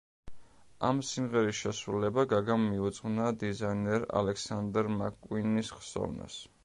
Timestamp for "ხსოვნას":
5.77-6.41